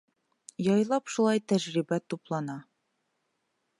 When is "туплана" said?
2.15-2.57